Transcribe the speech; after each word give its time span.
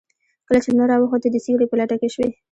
کله 0.47 0.59
چې 0.63 0.69
لمر 0.71 0.87
راوخت 0.91 1.19
تۀ 1.23 1.27
د 1.31 1.37
سيوري 1.45 1.65
په 1.69 1.75
لټه 1.79 1.95
کې 2.01 2.09
شوې. 2.13 2.27